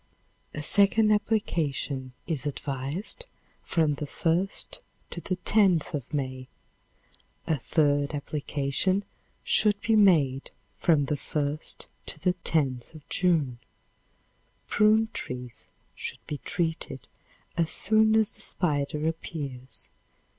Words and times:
A 0.55 0.63
second 0.63 1.11
application 1.11 2.13
is 2.25 2.47
advised 2.47 3.27
from 3.61 3.93
the 3.93 4.07
1st 4.07 4.79
to 5.11 5.21
the 5.21 5.35
10th 5.35 5.93
of 5.93 6.11
May. 6.11 6.47
A 7.45 7.55
third 7.59 8.15
application 8.15 9.05
should 9.43 9.79
be 9.79 9.95
made 9.95 10.49
from 10.79 11.03
the 11.03 11.13
1st 11.13 11.85
to 12.07 12.19
the 12.19 12.33
10th 12.43 12.95
of 12.95 13.07
June. 13.09 13.59
Prune 14.67 15.07
trees 15.13 15.67
should 15.93 16.25
be 16.25 16.39
treated 16.39 17.07
as 17.55 17.69
soon 17.69 18.15
as 18.15 18.31
the 18.31 18.41
spider 18.41 19.07
appears. 19.07 19.87